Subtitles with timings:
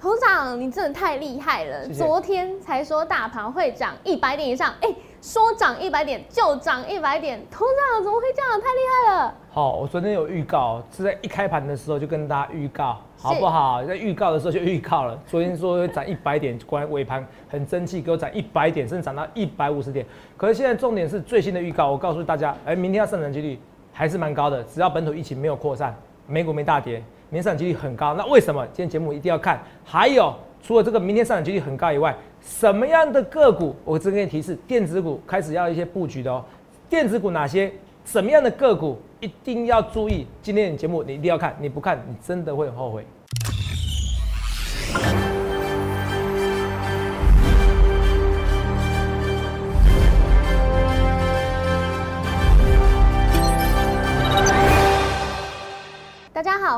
[0.00, 1.84] 头长，你真的太厉害了！
[1.86, 4.88] 谢谢昨天才说大盘会涨一百点以上，哎、
[5.20, 8.60] 说涨一百点就涨一百点，头长怎么会这样？
[8.60, 9.34] 太厉害了！
[9.50, 13.82] 好，我昨天有预告，是在一开盘的时候就跟大家预告，好不好？
[13.84, 15.18] 在预告的时候就预告了。
[15.26, 20.06] 昨天说会涨一百点，果然尾盘很争气，给我涨一百点，甚至涨到一百五十点。
[20.36, 23.58] 可是现在重点是最新的预告，我告诉大家，哎、明天要上涨几率
[23.92, 25.92] 还是蛮高的，只要本土疫情没有扩散，
[26.28, 28.14] 美股没大跌，明天上涨几率很高。
[28.14, 28.66] 那为什么？
[28.68, 29.62] 今天节目一定要看。
[29.84, 33.74] 还有，除了这个明天上涨几率很高以外，什么样的个股？
[33.84, 36.44] 我这边提示，电子股开始要一些布局的哦。
[36.88, 37.70] 电子股哪些？
[38.04, 40.26] 什么样的个股一定要注意？
[40.40, 43.04] 今天的节目你一定要看，你不看你真的会后悔。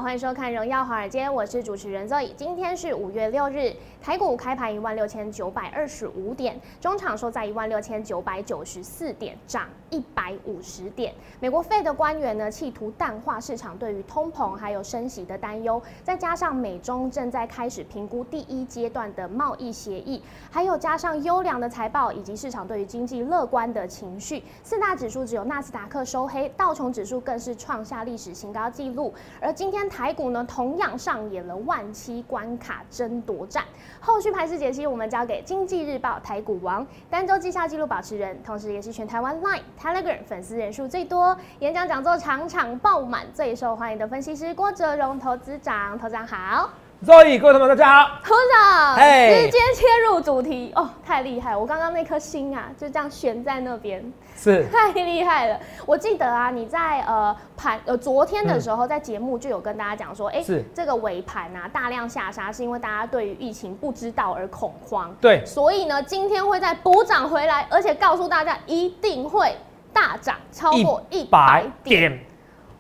[0.00, 2.30] 欢迎收看《荣耀华尔街》，我是主持人 Zoe。
[2.34, 11.12] 今天是五月六日，台股开盘一万六千九百二十五点，中场收在一万六千九百九十四点，涨一百五十点。
[11.38, 29.12] 美国费的官员呢，企图淡化市场对于通膨还有升息的担忧，再加上美中正在开始评估第一阶段的贸易协议，还有加上优良的财报以及市场对于经济乐观的情绪，四大指数只有纳斯达克收黑，道琼指数更是创下历史新高纪录。
[29.43, 33.65] 而今天台股呢，同样上演了万七关卡争夺战。
[34.01, 45.99] 后续排势解析，我们交给经济日报台股王、单周绩效纪录保持人，同时也是全台湾 Line、Telegram 粉丝人数最多、演讲讲座场场爆满、最受欢迎的分析师郭哲荣投资长。
[45.99, 46.71] 投资长好，
[47.06, 48.18] 周易，各位同学们，大家好。
[48.23, 51.56] 投资长，嘿直接切入主题哦，太厉害！
[51.56, 54.12] 我刚刚那颗心啊，就这样悬在那边。
[54.37, 55.59] 是 太厉害了！
[55.87, 69.56] 我记得啊，你在呃盘呃昨天的时候，在节目就有跟大家讲说，哎、是这个尾盘啊大量下杀，是因为大家对于疫情不知道而恐慌，对，所以呢，今天会再补涨回来，而且告诉大家一定会
[69.91, 72.12] 大涨超过一百点。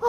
[0.00, 0.08] 哦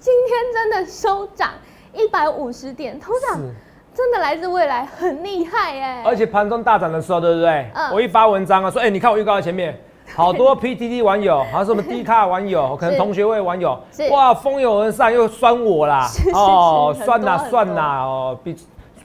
[0.00, 1.52] 今天真的收涨
[1.94, 3.54] 一百五十点，头长是，
[3.94, 7.66] 真的来自未来，很厉害哎、而且盘中大涨的时候，对不对？
[7.74, 7.90] 嗯。
[7.92, 9.78] 我一发文章啊，说，哎、你看我预告在前面。
[10.14, 16.06] 好多 PTT 网友，还有什么 D 卡网友，可能同学会网友，哇，蜂拥而上，又酸我啦。
[16.08, 17.38] 是是，是哦，很酸呐多。
[17.38, 18.56] 很酸呐，哦，比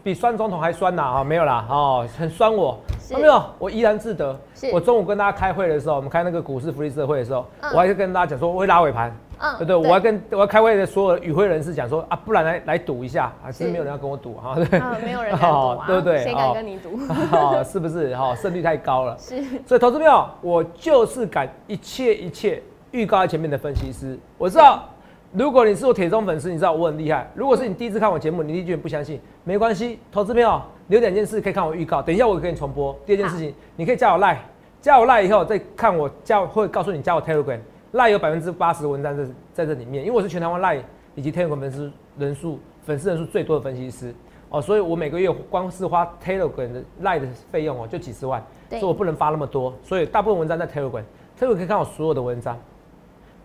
[0.03, 2.77] 比酸总统还酸呐，啊，没有啦，哦，很酸我，
[3.09, 3.43] 是有没有？
[3.57, 4.37] 我怡然自得。
[4.71, 9.75] 我中午跟大家开会的时候，我们开那个股市福利社会的时候，嗯我还是跟大家讲说，我会拉尾盘，嗯对不对？
[9.75, 14.79] 我要跟我要开会的所有的与会人士讲说啊，不然来来赌一下啊，其实是没有人要跟我赌哈，对。
[14.79, 16.89] 嗯，没有人敢赌啊， 对不对谁敢哦跟你赌？
[17.35, 18.15] 哦，是不是？
[18.15, 19.17] 哈、胜率太高了。
[19.17, 24.17] 是所以，投资朋友，我就是敢一切一切预告在前面的分析师。
[24.37, 24.83] 我知道，
[25.31, 27.29] 如果你是我铁中粉丝，你知道我很厉害。
[27.35, 29.99] 如果是你第一次看我节目，你一定不相信，没关系。
[30.11, 32.97] 投资朋友，你有两件事可以看我预告，等一下我会给你重播。
[33.05, 34.37] 第二件事情，你可以加我 line，
[34.81, 37.59] 加我 line 以后再看我加，会告诉你加我 telegram。
[37.93, 39.23] line 有百分之八十的文章在
[39.53, 40.81] 在这里面，因为我是全台湾 line
[41.13, 44.11] 以及 telegram 粉丝人数粉丝人数最多的分析师。
[44.49, 52.57] 哦，所以我每个月光是花 Telegram 的 Line 的费用哦，就几十万，所以我不能发那么多，所以大部分文章在 Telegram，Telegram 可以看我所有的文章，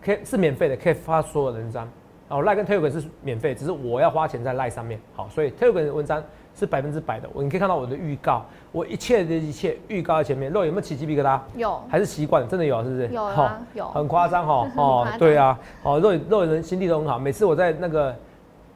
[0.05, 1.89] 可以是免费的，可以发所有的文章。
[2.27, 4.99] 哦，Line 跟 Telegram 是免费，只是我要花钱在 Line 上面。
[5.15, 6.23] 好，所以 Telegram 的文章
[6.57, 10.51] 是百分之百的，我你可以看到我的预告，我一切的一切预告在前面。
[10.51, 11.39] 肉有没有起鸡皮疙瘩？
[11.55, 12.47] 有还是习惯？
[12.47, 13.07] 真的有，是不是？
[13.07, 14.63] 有啊有很夸张哈。
[14.63, 17.19] 很夸张 对啊，哦，肉肉人心地都很好。
[17.19, 18.15] 每次我在那个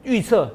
[0.04, 0.48] 预测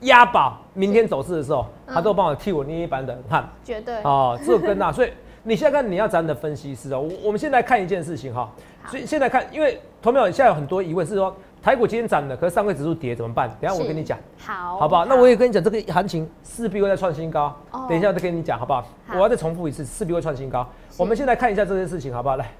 [0.00, 3.48] 押宝明天走势的时候，嗯他都帮我替我捏一板冷汗。
[3.62, 5.12] 绝对哦，这个跟大，所以
[5.44, 7.00] 你现在看你要找你的分析师哦。
[7.00, 8.50] 我我们现在看一件事情哈，
[8.88, 13.48] 所以现在看，因为同友现在有很多疑问是说，台股今天涨了，可是上柜指数跌怎么办？
[13.60, 15.04] 等一下我跟你讲，好，好不好？
[15.06, 17.54] 那我也跟你讲，这个行情势必会再创新高。
[17.70, 18.82] 哦等一下再跟你讲，好不好？
[19.06, 20.66] 好我要再重复一次，势必会创新高。
[20.96, 22.36] 我们现在看一下这件事情，好不好？
[22.36, 22.50] 来，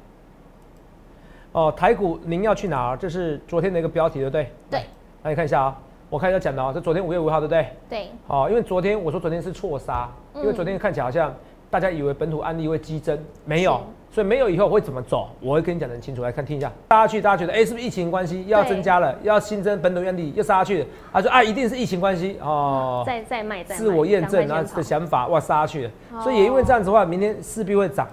[1.52, 2.96] 哦，台股您要去哪儿？
[2.96, 4.50] 这是昨天的一个标题，对不对？
[4.70, 4.84] 对，
[5.22, 5.78] 那你看一下啊、
[6.08, 7.66] 我看一下讲的啊、这昨天五月五号，对不对？
[7.88, 11.34] 对哦，因为昨天我说昨天是错杀，因为嗯昨天看起来好像
[11.70, 13.78] 大家以为本土案例会激增，没有是，
[14.12, 16.22] 所以没有以后会怎么走，我会跟你讲得很清楚。
[16.22, 20.86] 来看听一下，大家去，大家觉得哎、是不是疫情关系要增加了，要新增本土案例又杀下去了？
[21.10, 23.02] 他说啊，一定是疫情关系哦。
[23.06, 25.90] 再再卖再自我验证啊赶快先跑的想法，哇，杀下去了。
[26.12, 28.06] 哦所以也因为这样子的话，明天势必会涨，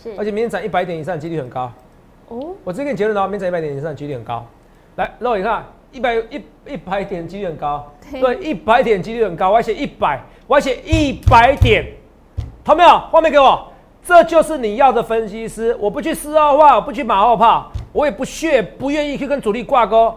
[0.00, 1.72] 是而且明天涨一百点以上的几率很高。
[2.28, 4.46] 哦我直接给你结论哦，明天涨一百点以上几率很高。
[4.96, 9.50] 来，肉你看，一百一一百点几率很高，对对，一百点几率很高。
[9.50, 11.86] 我还写一百，我还写一百点，
[12.66, 12.88] 好没有？
[13.10, 13.66] 画面给我，
[14.08, 15.76] 这就是你要的分析师。
[15.78, 20.14] 我不去四号话，我不去马后炮，我也不屑，不愿意去跟主力挂钩。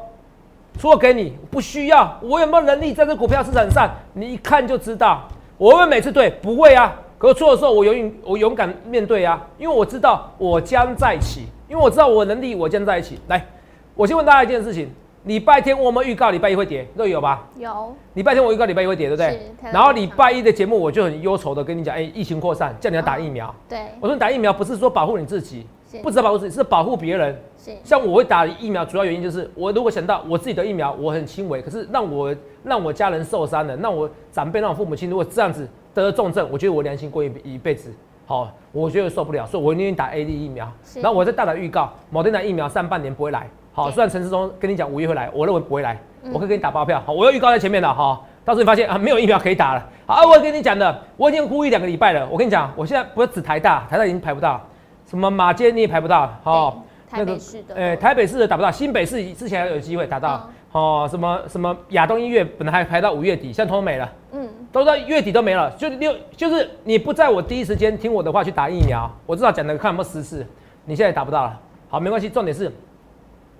[0.79, 3.91] 说给你，不需要，我有没有能力在这股票市场上？
[4.13, 5.27] 你一看就知道。
[5.57, 6.29] 我会每次对？
[6.41, 6.95] 不会啊。
[7.17, 13.19] 可是错的时候，我勇勇我勇敢面对啊，因为我知道我将在起，因为我知道我能力，我将在一起。
[13.27, 13.45] 来，
[13.93, 14.89] 我先问大家一件事情：
[15.25, 17.47] 礼拜天我们预告礼拜一会跌，都有吧？
[17.55, 17.95] 有。
[18.15, 19.39] 礼拜天我预告礼拜一会跌，对不对？
[19.71, 23.53] 然后礼拜一的节目我就很忧愁的跟你讲，哎，疫情扩散，叫你要打疫苗。
[23.69, 23.79] 对。
[23.99, 25.67] 我说你打疫苗不是说保护你自己，
[26.01, 27.39] 不只保护自己，是保护别人。
[27.83, 37.93] 像我会打疫苗，主要原因就是我如果想到我自己的疫苗我很轻微，可是让我让我家人受伤了，让我长辈让我父母亲如果这样子得了重症，我觉得我良心过一一辈子，
[38.25, 40.67] 好，我觉得受不了，所以我宁愿打 A D 疫苗。
[40.95, 43.47] 然后我再大胆预告，某天的疫苗上半年不会来。
[43.83, 45.97] 好，虽然陈世忠跟你讲五月会来，我认为不会来，
[46.31, 47.01] 我可以给你打包票。
[47.05, 49.89] 好，我要预告在前面了哈，到时候你发现啊没有疫苗可以打了。
[50.05, 52.27] 好，我跟你讲的，我已经呼吁两个礼拜了。
[52.29, 54.61] 我跟你讲，我现在不是指台大，台大已经排不到，
[55.05, 56.83] 什么马街你也排不到，好。
[57.09, 70.47] 台北市的，诶，台北市的打不到，新北市之前还有机会打到，哦，什么什么亚东医院本来还排到五月底，现在通没了，嗯，都到月底都没了，就六就是你不在我第一时间听我的话去打疫苗，我至少讲的看有没有实事，
[70.85, 72.73] 你现在打不到了，好，没关系，重点是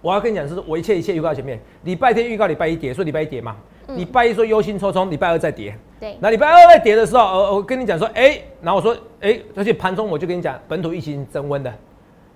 [0.01, 3.55] 我要跟你讲，是我一切一切预告前面，礼拜天预告礼拜一跌，说礼拜一跌嘛，
[3.89, 11.71] 礼拜一说忧心忡忡，礼拜二再跌，对，那礼拜二在跌的时候，我我跟你讲说，哎，然后我说，哎，而且盘中我就跟你讲，本土疫情增温的。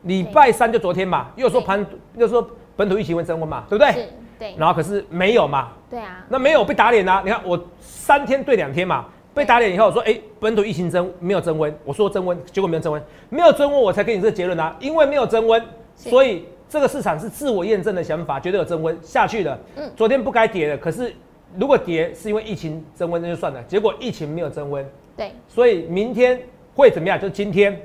[0.04, 1.84] 礼拜三就昨天嘛，又说盘
[2.16, 4.10] 又说本土疫情会增温嘛，对不对？
[4.38, 4.54] 对。
[4.56, 5.70] 然后可是没有嘛。
[5.90, 6.24] 对啊。
[6.30, 7.24] 那没有被打脸啊？
[7.26, 14.76] 你看我三天对两天嘛，被打脸以后我说，哎，本土疫情增没有增温，我说增温，结果没有增温，没有增温，我才给你这个结论啊。
[14.80, 15.60] 因为没有增温，
[15.96, 16.46] 所以
[16.76, 19.58] 这个市场是自我验证的想法，绝对有增温下去的。
[19.78, 19.90] 嗯。
[19.96, 21.16] 昨天不该跌的，可是
[21.58, 23.64] 如果跌是因为疫情增温，那就算了。
[23.64, 24.86] 结果疫情没有增温。
[25.16, 25.32] 对。
[25.48, 26.38] 所以明天
[26.76, 27.18] 会怎么样？
[27.18, 27.82] 就今天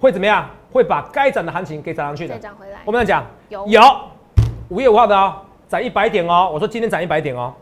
[0.00, 0.50] 会怎么样？
[0.72, 2.34] 会把该涨的行情给涨上去的。
[2.34, 2.80] 再涨回来。
[2.84, 3.80] 我们要讲，有有
[4.70, 5.36] 五月五号的哦，
[5.68, 6.50] 涨一百点哦。
[6.52, 7.54] 我说今天涨一百点哦，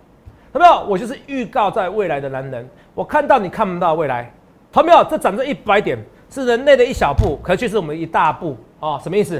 [0.54, 0.80] 有没有？
[0.88, 2.66] 我就是预告在未来的男人。
[2.94, 4.32] 我看到你看不到未来，
[4.74, 5.04] 有没有？
[5.10, 5.98] 这涨这一百点
[6.30, 8.98] 是人类的一小步，可却是我们一大步啊！
[8.98, 9.38] 什么意思？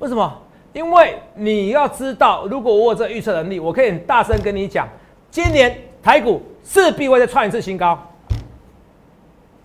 [0.00, 0.40] 为什么？
[0.74, 4.86] 因为你要知道，如果我有这预测能力，我可以很大声跟你讲，
[5.30, 7.98] 今年台股势必会再创一次新高，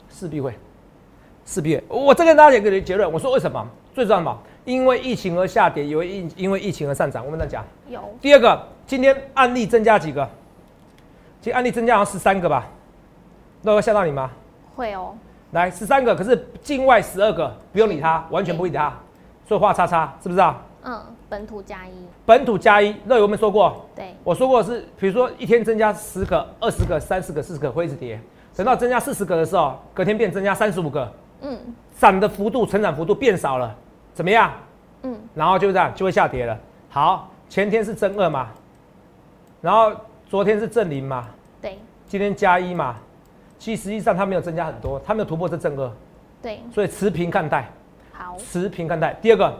[0.09, 0.53] 势必会。
[1.45, 3.11] 势必，我再跟大家讲个结论。
[3.11, 3.67] 我说为什么？
[3.91, 7.25] 最重要嘛，因为疫情而下跌，因为疫因为疫情而上涨。
[7.25, 7.65] 我们再讲。
[7.89, 7.99] 有。
[8.21, 10.29] 第二个，今天案例增加几个？
[11.41, 12.67] 其实案例增加好像十三个吧？
[13.63, 14.29] 那会吓到你吗？
[14.75, 15.15] 会哦。
[15.53, 18.95] 来，十三个，可是境外十二个，不用理他，完全不理他，
[19.47, 20.63] 所以画叉叉，是不是啊？
[20.83, 21.91] 嗯，本土加一。
[22.25, 23.85] 本土加一，那有没有说过？
[23.95, 24.15] 对。
[24.23, 28.19] 我说过是，比如说一天增加十个、二十个、三十个、四十个，会一直跌。
[28.55, 31.11] 等到增加四十个的时候，隔天变增加三十五个。
[31.41, 31.57] 嗯，
[31.97, 33.73] 涨的幅度、成长幅度变少了，
[34.13, 34.51] 怎么样？
[35.03, 36.59] 嗯，然后就这样就会下跌了。
[36.89, 38.49] 好，前天是正二嘛，
[39.61, 39.93] 然后
[40.27, 41.27] 昨天是正零嘛，
[41.61, 42.97] 对，今天加一嘛，
[43.57, 45.89] 其实实际上它没有增加很多，它没有突破这正二，
[46.41, 47.69] 对，所以持平看待。
[48.11, 49.13] 好，持平看待。
[49.21, 49.57] 第二个，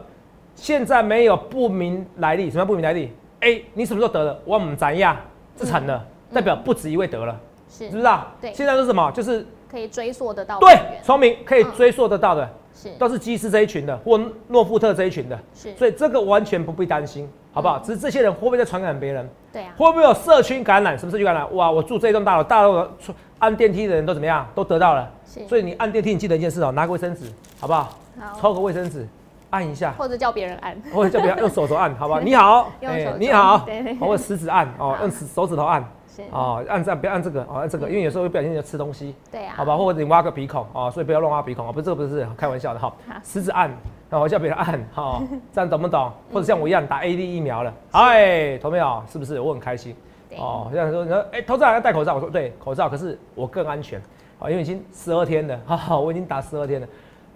[0.59, 4.39] 现在没有不明来历，什么不明来历？A，你什么时候得了？
[4.45, 5.15] 我们怎样
[5.55, 7.39] 自产的，代表不止一位得了，
[7.69, 8.35] 是，知不是啊？
[8.41, 9.11] 对，现在是什么？
[9.11, 9.45] 就是。
[9.69, 17.77] 可以追溯得到，对，聪明可以追溯得到的，是都是基斯这一群的，或诺富特这一群的，是，所以这个完全不必担心，好不好？
[17.77, 19.29] 只是这些人会不会在传染别人？
[19.53, 20.97] 对啊，会不会有社区感染？
[20.97, 21.55] 什么社区感染？
[21.55, 22.89] 哇，我住这栋大楼，大楼
[23.37, 24.43] 按电梯的人都怎么样？
[24.55, 25.07] 都得到了，
[25.47, 27.25] 所以你按电梯，你记得一件事哦，拿个卫生纸，
[27.59, 27.95] 好不好？
[28.19, 29.07] 好，抽个卫生纸，
[29.49, 32.19] 按一下，或者叫别人按，或者叫别人用手手按，好不 好？
[32.19, 33.65] 你好，哎，你好，
[33.99, 35.83] 或者食指按哦，用手手指头按。
[36.31, 43.71] 哦，按这样，不要按这个，哦，按这个，因为有时候会不小心就吃东西，对呀，好吧，或者你挖个鼻孔，哦，所以不要乱挖鼻孔，哦，不是这个不是开玩笑的哈，食指按，
[44.09, 45.21] 然后叫别人按，哈，
[45.53, 46.11] 这样懂不懂？
[46.33, 49.01] 或者像我一样打 A D 疫苗了，哎，同没有？
[49.09, 49.39] 是不是？
[49.39, 49.95] 我很开心，
[50.37, 53.97] 哦，像说你说，哎，投资人要戴口罩，我说对，口罩，可是我更安全，
[54.39, 56.87] 啊，因为已经十二天了，哈哈，我已经打十二天了，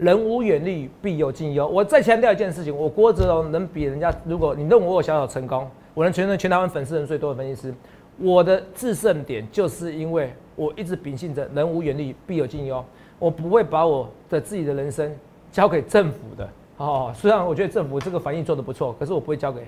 [0.04, 1.66] 人无远虑，必有近忧。
[1.66, 7.74] 我再强调一件事情，我郭哲龙能比人家，如果你认为我小小成功，我能全全台湾粉丝人最多的分析师。
[8.18, 12.84] 我的制胜点就是因为我一直秉性着人无远虑，必有近忧。
[13.18, 15.10] 我不会把我的自己的人生
[15.54, 17.14] 交给政府的哦。
[17.16, 19.62] 虽然我觉得政府这个反应做得不错，可是我不会交给。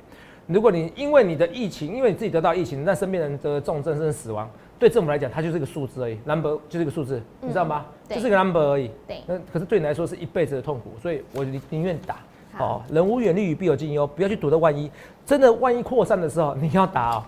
[0.48, 7.86] 如果你因为你的疫情，因为你自己得到疫情，那身边人得重症甚至死亡，对政府来讲，它就是一个数字而已，number 就是一个数字，你知道吗？
[8.10, 8.91] 就是一个 number 而已。
[9.08, 9.22] 对。
[9.25, 12.17] 那可是对你来说是一辈子的痛苦，所以我宁宁愿打。
[12.58, 14.89] 哦，人无远虑，必有近忧，不要去赌的万一
[15.25, 17.24] 真的万一扩散的时候，你要打哦。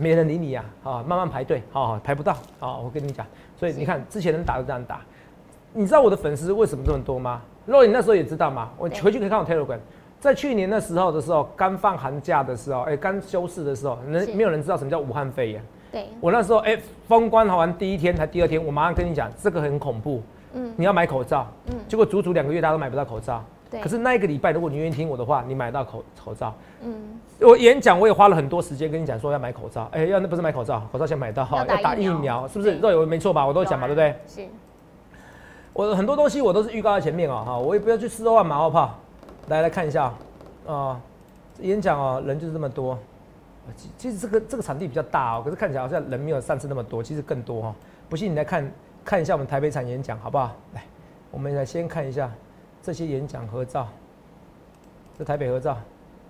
[0.00, 3.26] 没人理你呀，啊，慢慢排队，好，排不到，啊，我跟你讲，
[3.56, 5.00] 所以你看之前人打都这样打，
[5.72, 7.42] 你知道我的粉丝为什么这么多吗？
[7.66, 8.70] 若你那时候也知道吗？
[8.78, 9.80] 我回去可以看我 Telegram，
[10.20, 15.60] 在去年那时候的时候，刚放寒假的时候，哎，刚休市的时候，人没有人知道什么叫武汉肺炎，
[15.90, 20.22] 对，我那时候哎，封关好完第一天还第二天，我马上跟你讲，这个很恐怖。
[20.54, 23.44] 嗯你要买口罩，嗯，结果足足两个月大家都买不到口罩。
[23.70, 26.54] 对，可是那一个礼拜，如果你愿意听我的话，你买到口口罩。
[26.82, 32.72] 嗯，我演讲我也花了很多时间跟你讲说要买口罩，哎、要那不是买口罩，口罩先买到，要打疫苗是不是？
[32.72, 33.46] 对都有没错吧？
[33.46, 34.14] 我都讲嘛，对不对？
[34.26, 34.48] 是，
[35.74, 38.94] 我很多东西我都是预告在前面哦，哈，我也不要去吃肉万马后炮。
[39.48, 40.12] 来来看一下，
[40.66, 40.98] 啊、
[41.60, 42.98] 演讲哦，人就是这么多。
[43.76, 47.74] 其其实这个这个场地比较大哦，可是看起来好像人没有上次那么多，其实更多哈、哦。
[48.08, 48.72] 不信你来看
[49.04, 50.54] 看一下我们台北场演讲好不好？
[50.74, 50.82] 来，
[51.30, 52.30] 我们来先看一下
[52.82, 53.88] 这些演讲合照，
[55.18, 55.76] 这台北合照，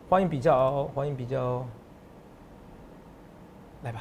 [0.08, 1.66] 欢迎比较哦，欢迎比较哦。
[3.84, 4.00] 来吧，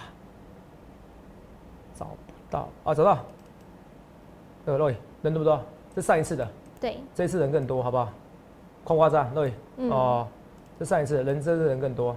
[1.96, 3.20] 找不到啊，找到。
[4.66, 4.88] 呃，肉
[5.22, 5.62] 人多不多？
[5.96, 6.48] 这上一次的，
[6.82, 8.12] 对，这一次人更多，好不好？
[8.84, 9.34] 夸不夸张？
[9.34, 10.28] 肉嗯哦，
[10.80, 12.16] 这上一次人这次人更多。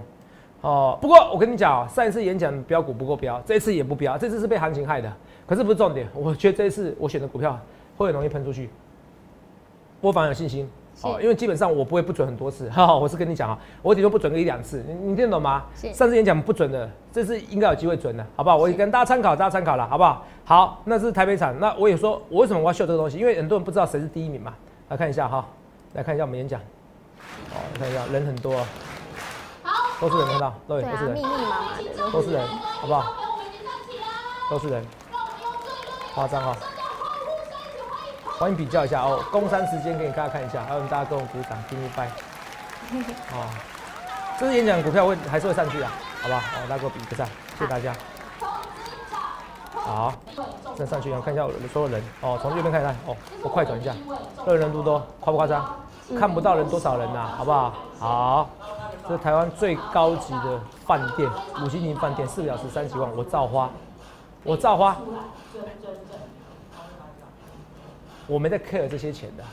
[0.61, 5.11] 哦，不过我跟你讲哦，上一次演讲标股不够标，这一次也不标，这次是被行情害的。
[5.47, 7.59] 可是不是重点，我觉得这一次我选的股票
[7.97, 8.69] 会很容易喷出去，
[9.99, 10.69] 我反而有信心。
[10.93, 15.63] 是哦，因为基本上我不会不准很多次，哈哈，我是跟你讲啊，我顶多不准个一两次，你你听得懂吗？
[15.93, 18.57] 上次演讲不准的，这次应该有机会准的，好不好？
[18.57, 20.25] 我也跟大家参考，大家参考了，好不好？
[20.43, 23.17] 好，那是台北场，那我也说，我为什么我要秀这个东西？
[23.17, 24.53] 因为很多人不知道谁是第一名嘛，
[24.89, 25.47] 来看一下哈，
[25.93, 28.53] 来看一下我们演讲，哦，看一下人很多，
[30.01, 33.13] 都是人看到，对，都是人密，密麻麻的都都是人，好不好？
[34.49, 34.83] 都是人，
[36.15, 36.55] 夸张哈。
[38.39, 42.07] 欢迎比较一下哦，工商时间给大家看一下，还有大家跟我鼓掌，敬一拜。
[43.31, 43.47] 哦，
[44.39, 46.39] 这次演讲股票会还是会上去啊，好不好？
[46.39, 47.27] 哦，大家给我比个赞，
[47.59, 47.93] 谢谢大家。
[49.75, 50.11] 好，
[50.75, 53.93] 再上去，然后看一下我所有人哦，从右边开始看哦，我快转一下，
[54.43, 54.99] 这人多多？
[55.19, 55.63] 夸不夸张？
[56.19, 57.73] 看不到人多少人呐、好不好？
[57.99, 58.49] 好，
[59.07, 61.29] 这是台湾最高级的饭店，
[61.63, 63.69] 五星级饭店，四个小时三十万，我造花，
[64.43, 64.97] 我造花，
[68.27, 69.43] 我没在 care 这些钱的，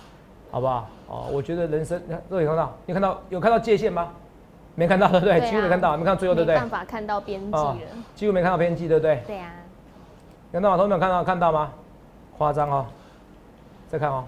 [0.51, 0.89] 好不好？
[1.09, 4.09] 哦，我觉得人生，你看都有看到，你看到有看到界限吗？
[4.75, 5.41] 没看到，对不对？
[5.41, 6.55] 几乎没看到，没看到最后，对不对？
[6.55, 9.23] 没办法看到边际哦了，几乎没看到边际，对不对？
[9.27, 9.51] 对啊，
[10.53, 10.77] 看到吗？
[10.77, 11.71] 同学们有看到看到吗？
[12.37, 12.87] 夸张哦！
[13.89, 14.25] 再看哦，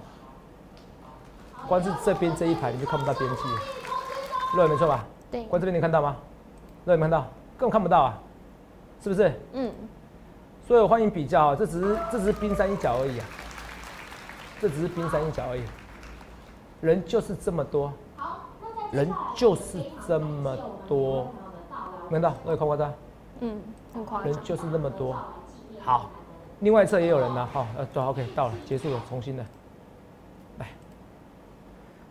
[1.69, 3.43] 光是这边这一排你就看不到边际
[4.59, 5.05] 了，对，没错吧？
[5.31, 6.17] 对，关这边能看到吗？
[6.85, 7.21] 对，没看到，
[7.59, 8.19] 根本看不到啊，
[9.03, 9.33] 是不是？
[9.53, 9.73] 嗯，
[10.67, 13.27] 所以我欢迎比较，这只是这只是冰山一角而已啊，
[14.61, 15.63] 这只是冰山一角而已，
[16.81, 17.93] 人就是这么多，
[18.91, 20.57] 人就是这么
[20.89, 21.29] 多，
[22.09, 22.35] 没看到？
[22.45, 22.93] 对，夸不夸张？
[23.41, 23.61] 嗯，
[23.95, 25.17] 很夸张，人就是那么多。
[25.83, 26.11] 好，
[26.61, 29.45] 另外一侧也有人呢，好，呃，对，OK，到了，结束了，重新的，
[30.59, 30.67] 来。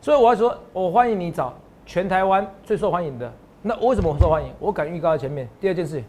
[0.02, 1.54] 所以我要说，我欢迎你找
[1.90, 3.34] 全台湾最受欢迎的。
[3.64, 4.54] 那我为什么受欢迎？
[4.60, 5.50] 我敢预告在前面。
[5.60, 6.04] 第二件事，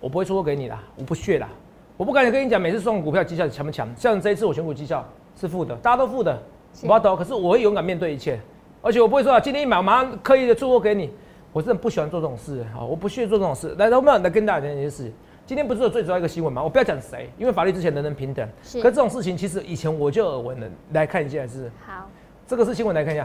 [0.00, 1.48] 我不会出货给你啦，我不屑啦，
[1.96, 3.88] 我不敢跟你讲每次送股票绩效强不强。
[3.94, 5.06] 像这一次我选股绩效
[5.36, 6.36] 是负的，大家都负的，
[6.74, 7.16] 是我懂。
[7.16, 8.40] 可是我会勇敢面对一切，
[8.82, 11.08] 而且我不会说啊，今天一买我马上刻意的出货给你。
[11.52, 13.72] 我真的不喜欢做这种事，好，我不屑做这种事。
[13.78, 15.12] 来，我们来跟大家讲一件事。
[15.46, 16.60] 今天不是有最主要一个新闻吗？
[16.60, 18.48] 我不要讲谁，因为法律之前人人平等。
[18.64, 20.66] 是可是这种事情其实以前我就耳闻了。
[20.90, 22.10] 来看一下是好，
[22.48, 23.24] 这个是新闻，来看一下，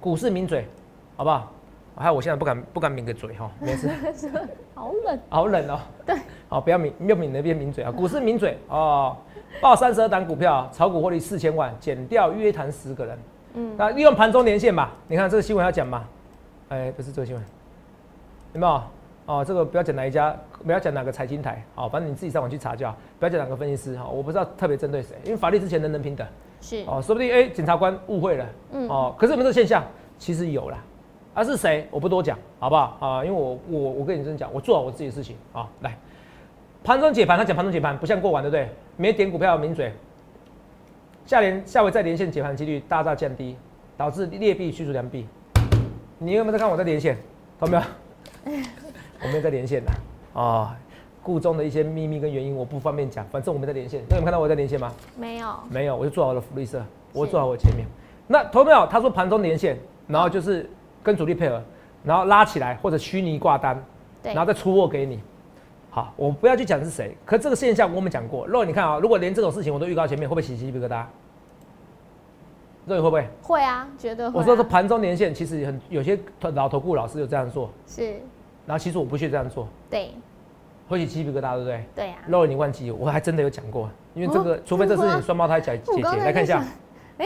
[0.00, 0.64] 股市名嘴，
[1.18, 1.52] 好不好？
[1.96, 3.90] 还有我现在不敢不敢抿个嘴哈， 没事，
[4.72, 5.80] 好冷，好冷哦。
[6.06, 6.16] 对，
[6.48, 7.90] 好，不要抿，又抿那边抿嘴啊。
[7.90, 9.16] 股市抿嘴哦，
[9.60, 13.18] 报三十二档股票，炒股获利四千万，减掉约谈十个人。
[13.54, 16.04] 嗯，那利用盘中连线吧，你看这个新闻要讲吗？
[16.68, 17.44] 哎，不是这个新闻，
[18.52, 18.82] 有没有？
[19.26, 20.32] 哦，这个不要讲哪一家，
[20.64, 23.98] 不要讲哪个财经台，好，反正你自己上网去查就好，不要讲哪个分析师。
[23.98, 26.24] 哈，我不知道特别针对谁，因为法律之前人人平等，
[26.60, 28.88] 是，哦，说不定哎、检察官误会了，嗯。
[28.88, 29.82] 哦，可是有没有这个现象？
[30.16, 30.78] 其实有啦，
[31.38, 31.86] 啊是谁？
[31.92, 32.96] 我不多讲，好不好？
[32.98, 35.96] 啊，因为我我我跟你真讲，我做好我自己的事情啊，来，
[36.82, 38.68] 盘中解盘，他讲盘中解盘不像过完对不对？
[38.96, 39.92] 没点股票抿嘴，
[41.26, 43.56] 下连下回再连线解盘几率大大降低，
[43.96, 45.28] 导致劣币驱逐良币。
[46.18, 47.16] 你有没有在看我在连线？
[47.60, 47.82] 懂没有？
[49.22, 49.92] 我没有在连线的
[50.40, 50.76] 啊，
[51.22, 54.00] 故中的一些秘密跟原因我不方便讲，反正我们在连线。
[54.10, 54.92] 那你们看到我在连线吗？
[55.16, 57.86] 没有，没有，我就做好了福利社，我做好我前面。
[58.26, 58.84] 那投没有？
[58.88, 59.78] 他说盘中连线，
[60.08, 60.68] 然后就是
[61.02, 61.62] 跟主力配合，
[62.04, 63.82] 然后拉起来或者虚拟挂单，
[64.22, 65.20] 对然后再出货给你。
[65.90, 68.46] 好，我不要去讲是谁，可这个现象我们讲过。
[68.46, 71.04] 如果你看啊，如果连这种事情我都预告前面，会不会起鸡皮疙瘩？
[72.86, 73.28] 这个会不会？
[73.42, 74.34] 会啊，绝对会啊。
[74.36, 76.18] 我说是盘中连线，其实很有些
[76.54, 78.12] 老投顾老师有这样做，是，
[78.66, 80.10] 然后其实我不屑这样做，对，
[80.88, 81.84] 会起鸡皮疙瘩，对不对？
[81.94, 82.18] 对啊。
[82.26, 86.64] 肉你忘记，我还真的有讲过，因为这个，哦除非这是你双胞胎姐姐姐，来看一下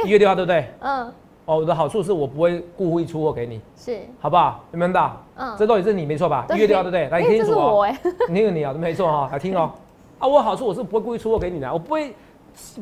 [0.04, 0.68] 一月六号对不对？
[0.80, 1.12] 嗯，
[1.52, 4.64] 哦，我的好处是我不会故意出货给你，是，好不好？
[4.72, 5.22] 有没有到？
[5.36, 6.46] 嗯，这道理是你没错吧？
[6.48, 7.08] 对一月六号对不对？
[7.10, 7.86] 来哎听清楚哦。
[8.30, 9.70] 你有你啊，没错哈，来听哦。
[10.18, 12.08] 啊，我好处我是不会故意出货给你的，我不会，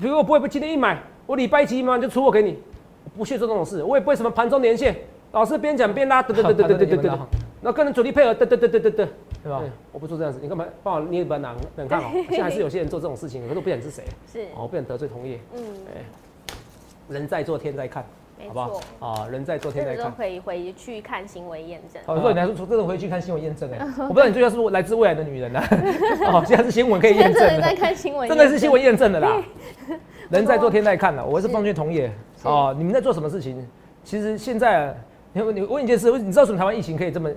[0.00, 2.58] 比如我不会今天一买，我礼拜几买完就出货给你，
[3.04, 4.94] 我不屑做这种事，我也不会什么盘中连线，
[5.32, 7.18] 老师边讲边拉，得得得得得得得得，
[7.60, 9.08] 那跟人主力配合，得得得得得得，
[9.42, 9.60] 对吧？
[9.92, 12.10] 我不做这样子，你干嘛帮我捏一把冷冷看哦？
[12.28, 15.62] 现在还是有些人做这种事情，可是我不想是谁，是，哦，我不想得罪同业，嗯，
[17.08, 20.12] 人在做天在看，没好不好错？，啊，人在做天在看。
[20.14, 22.02] 可以回去看新闻验证。
[22.06, 25.60] 哦，所以你还说真的回去看新闻验证哎， 我不知道你最近是不是来自未来的女人呢？
[26.32, 27.74] 哦，现在是新闻可以验证的真的在。
[27.74, 28.80] 看新闻，真的是新闻。
[28.80, 29.42] 验证的啦。
[30.30, 32.10] 人在做天在看的，我是奉劝同业
[32.44, 33.66] 哦，你们在做什么事情？
[34.02, 34.94] 其实现在，
[35.32, 37.30] 你你问一件事，你知道为什么台湾疫情可以这么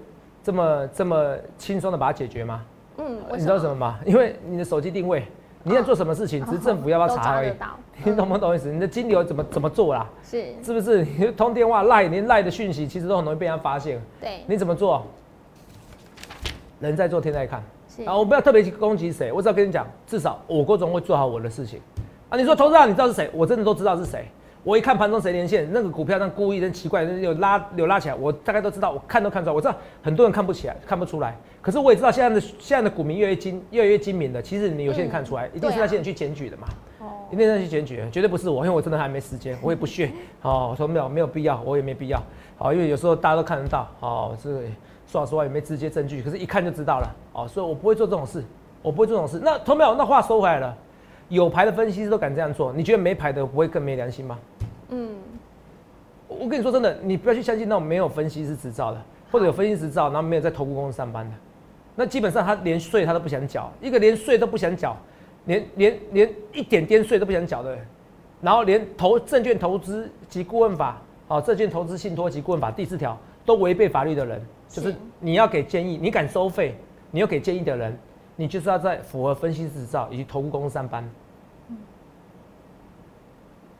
[0.43, 2.63] 这么这么轻松的把它解决吗？
[2.97, 3.99] 嗯，你知道什么吗？
[4.05, 5.25] 因为你的手机定位，
[5.63, 7.53] 你在做什么事情，只是政府要不要查而已。
[8.03, 8.71] 你懂不懂意思？
[8.71, 10.05] 你的金流怎么怎么做啦？
[10.23, 11.03] 是，是不是？
[11.03, 14.01] 你通电话赖，连赖的讯息其实都很容易被人家发现。
[14.19, 15.05] 对，你怎么做？
[16.79, 17.63] 人在做天在看。
[17.87, 21.79] 是啊，我不要特别去攻击谁，我只要跟你讲，至少我郭总会做好我的事情。
[22.29, 23.29] 啊，你说投资人你知道是谁？
[23.31, 24.27] 我真的都知道是谁。
[24.63, 29.53] 我一看盘中谁连线，那个股票那故意的奇怪，有拉有拉起来，我大概都知道，我看都看出来。
[29.53, 31.35] 我知道很多人看不起来，看不出来。
[31.61, 34.41] 可是我也知道现在的现在的股民越来越精越来越精明了。
[34.41, 36.67] 其实你有些人看出来，一定是那些人去检举的嘛，
[36.99, 40.09] 哦，一定是去检举的，绝对不是我，因为我真的还没时间，我也不屑。
[40.43, 42.23] 哦，我说没有没有必要，我也没必要。
[42.57, 43.85] 好，因为有时候大家都看得到。
[43.99, 44.61] 哦，这个
[45.07, 47.15] 说老实话也没直接证据，可是一看就知道了。
[47.33, 48.41] 哦，所以我不会做这种事，
[48.81, 49.41] 我不会做这种事。
[49.43, 49.93] 那同没有？
[49.95, 50.73] 那话收回来了，
[51.33, 54.37] 有牌的分析师都敢这样做，你觉得没牌的不会更没良心吗？
[54.89, 55.15] 嗯，
[56.27, 61.35] 我我跟你说真的，你不要去相信那种没有分析师执照的，或者有分析执照，然后没有在投顾公司上班的，
[61.95, 64.95] 那基本上他连税他都不想缴，一个连税都不想缴，
[65.45, 67.87] 连连连一点点税都不想缴的人，
[68.39, 76.75] 然后连投证券投资及顾问法，哦，证券投资信托及顾问法第四条都违背法律的人，就是是你要给建议，你敢收费，
[77.09, 77.97] 你要给建议的人，
[78.35, 81.03] 你就是要在符合分析师执照以及投顾公司上班。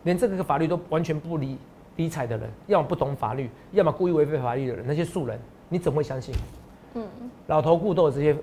[0.04, 1.58] 连这个法律都完全不理
[1.96, 6.34] 理睬的人，要么不懂法律，要么故意违背法律的人，那些素人，你怎么会相信？
[6.96, 7.08] 嗯，
[7.48, 8.36] 老头顾都有这些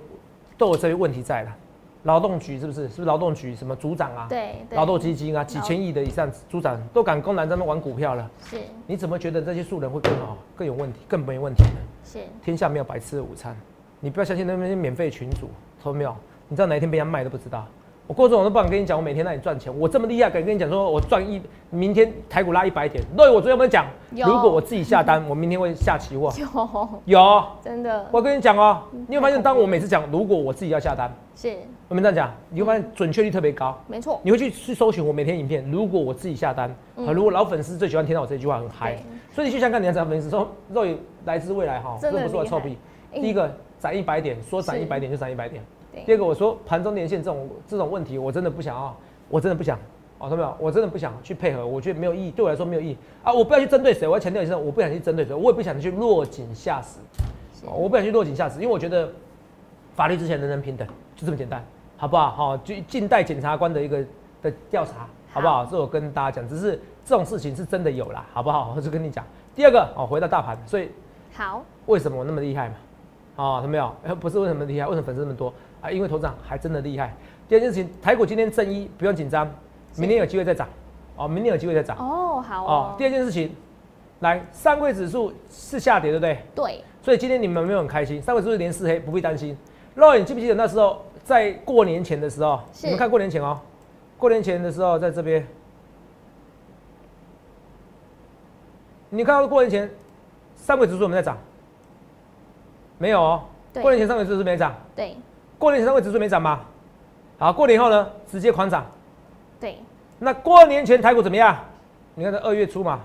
[0.57, 1.55] 都有这些问题在了。
[2.03, 2.81] 劳动局是不是？
[2.83, 4.25] 是不是劳动局什么组长啊？
[4.27, 11.79] 对，对劳动基金啊，几千亿的以上组长都敢公然在那玩股票了，是你怎么觉得这些素人会更好、更有问题、更没问题呢？
[12.03, 13.55] 是，天下没有白吃的午餐，
[13.99, 15.47] 你不要相信那些免费群主，
[15.83, 16.15] 懂没有？
[16.47, 17.67] 你知道哪一天被人家卖都不知道。
[18.11, 23.01] 我郭总我都不敢跟你讲，我每天让你赚钱，我这么厉害，敢跟你讲说我赚一，明天台股拉一百点。
[23.15, 23.85] 对，我昨天有没有讲？
[24.13, 26.29] 有如果我自己下单，我明天会下期货。
[26.35, 26.45] 有
[27.17, 31.55] 有，真的我跟你讲哦，你会发现，当我每次讲如果我自己要下单，是
[31.87, 33.81] 我们这样讲，你会发现准确率特别高。
[33.87, 38.97] 没错，你会去去搜寻我每天影片，如果我自己下单，啊，如果老粉丝最喜欢听到我这句话很嗨，
[39.31, 42.77] 所以你去想看你的粉丝说肉也来自未来哈，这真的不是我厉害臭屁。
[43.13, 45.63] 哎第一个涨一百点，说涨一百点就涨一百点。
[45.91, 48.95] 对第二个我说盘中连线这种这种问题，我真的不想要，
[49.29, 49.77] 我真的不想。
[50.23, 50.55] 哦，懂没有？
[50.59, 53.33] 我真的不想去配合，我觉得没有意义，对我来说没有意义啊！
[53.33, 56.99] 我不要去针对谁，我要强调一下，我不想去针对谁，我也不想去落井下石，
[57.65, 59.09] 哦我不想去落井下石，因为我觉得
[59.95, 61.65] 法律之前人人平等，就这么简单，
[61.97, 62.29] 好不好？
[62.29, 64.05] 好、就近代检察官的一个
[64.43, 65.65] 的调查，好不好？
[65.65, 68.73] 这我跟大家讲，只是这种事情是真的有啦，好不好？
[68.75, 69.25] 我就跟你讲。
[69.55, 70.91] 第二个哦，回到大盘，所以
[71.33, 72.75] 好，为什么我那么厉害嘛？
[73.37, 73.91] 哦，看到没有？
[74.05, 75.91] 哎不是为什么厉害，为什么粉丝那么多啊？
[75.91, 77.13] 因为头长还真的厉害。
[77.49, 79.49] 第二件事情，台股今天正一，不用紧张，
[79.97, 80.67] 明天有机会再涨。
[81.17, 81.97] 哦，明天有机会再涨。
[81.97, 83.53] 哦，好哦哦，，第二件事情，
[84.21, 86.39] 来，上柜指数是下跌，对不对？
[86.55, 89.55] 对，所以今天你们没有很开心，上柜指数连四黑，不必担心。
[89.93, 93.59] 肉眼记不记得那时候在过年前的时候，是你们看过年前哦，
[94.17, 95.45] 过年前的时候在这边，
[99.09, 99.89] 你看到过年前
[100.55, 101.37] 上柜指数有没有在涨？
[102.97, 105.17] 没有哦，对过年前上柜指数没涨，对，
[105.61, 106.61] 过年前上柜指数没涨吗？
[107.37, 108.83] 好，过年后呢，直接狂涨。
[109.59, 109.77] 对，
[110.17, 111.55] 那过年前台股怎么样？
[112.15, 113.01] 你看在二月初嘛，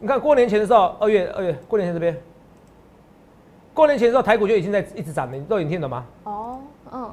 [0.00, 2.20] 你看过年前的时候，二月二月过年前这边，
[3.72, 6.04] 过年前的时候台股就已经在一直涨了，你都已经听懂吗？
[6.24, 6.58] 哦，
[6.90, 7.12] 嗯，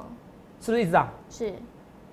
[0.60, 1.08] 是不是一直涨？
[1.30, 1.54] 是，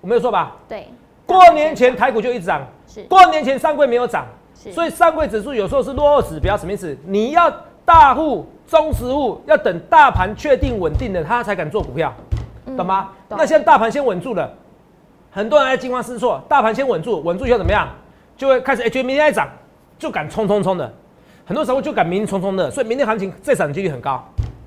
[0.00, 0.54] 我没有错吧？
[0.68, 0.86] 对，
[1.26, 6.96] 过年前台股就一直涨，是，过年前上柜没有涨，是，所以上柜指数有时候是落后指标，什么意思？
[7.04, 7.52] 你要
[7.84, 12.29] 大户、中实户要等大盘确定稳定了，他才敢做股票，嗯
[12.80, 13.08] 懂吗？
[13.28, 14.52] 懂那现在大盘先稳住了，
[15.30, 17.88] 很多人在惊慌失措，大盘先稳住，稳住以后怎么样？
[18.36, 19.48] 就会开始哎、觉得明天再涨，
[19.98, 20.90] 就敢冲冲冲的，
[21.44, 24.24] 很多时候就敢明天冲冲的，所以明天行情再涨的几率很高。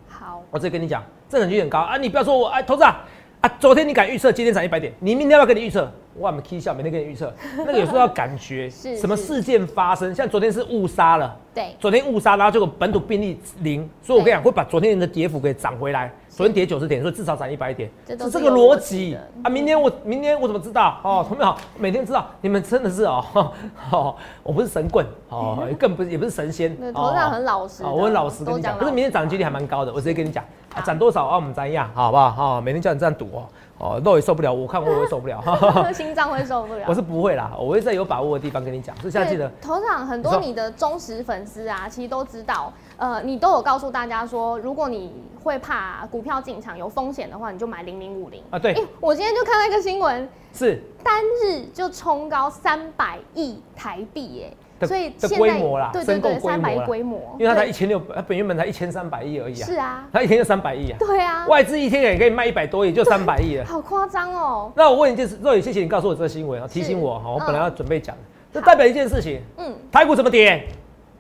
[0.08, 1.98] 好，我直接跟你讲，这涨几率很高啊！
[1.98, 3.02] 你不要说我哎，投资啊
[3.42, 5.92] 啊，昨天你敢预测今天涨一百点，你明天要不要跟你预测？
[6.16, 11.36] 我们 K 笑每天给你预测， 那个有时候要感觉是什么事件发生，像昨天是误杀了。
[11.56, 16.14] 对，昨天误杀，然后结果本土病例零，所以我跟你讲，对会把昨天的跌幅给涨回来。
[16.36, 19.50] 昨天跌九十点，所以至少涨一百点，是这个逻逻辑啊。
[19.50, 21.00] 明天我明天我怎么知道？
[21.04, 23.24] 哦，同学们好，每天知道，你们真的是哦，
[23.92, 26.92] 哦，我不是神棍哦，更不是也不是神仙那。
[26.92, 30.44] 头上很老实哦我很老实跟你讲，可是明天涨的几率还蛮高的，我直接跟你讲，
[30.74, 32.32] 啊涨多少啊，我们咱一样，好不好？
[32.32, 33.46] 好，每天叫你这样赌哦，
[33.78, 35.40] 哦，肉也受不了，我看我也会受不了。
[35.94, 36.86] 心脏会受不了。
[36.88, 45.12] 我是不会啦，我会在有把握的地方跟你讲，所以现在记得对，头场很多你的忠实粉丝啊，其实都知道，呃，你都有告诉大家说，如果你
[45.44, 48.42] 会怕股票进场有风险的话，你就买零零五零。
[48.50, 48.74] 啊对。
[48.74, 50.82] 诶我今天就看到一个新闻，是。
[51.04, 63.66] 单日就冲高三百亿台币耶，的所以的现在规模啦对对三百规模，因为它才一千六，它本原本才一千三百亿而已啊，是啊，它一天就三百亿啊，对啊，外资一天也可以卖一百多亿，就三百亿了。
[63.68, 68.22] 好夸张哦，那我问一件事，若雨，谢谢你告诉我这个新闻啊，提醒我哈，我本来要准备讲的，
[68.54, 70.66] 这代表一件事情，嗯，台股怎么跌？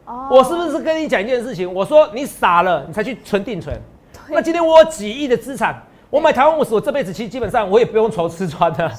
[0.05, 1.71] 哦我是不是跟你讲一件事情？
[1.71, 3.79] 我说你傻了，你才去存定存。
[4.29, 8.91] 那今天我有几亿的资产，我买台湾五十，我这辈子其实基本上我也不用愁吃穿的。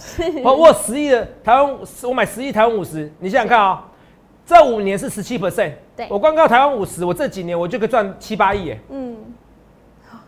[0.42, 3.84] 我我有十亿的台湾，我买十亿台湾五十，你想想看啊、
[4.46, 8.80] 这五年是十七 percent，对我光靠台湾五十，我这几年我就可以赚七八亿耶。
[8.90, 9.16] 嗯，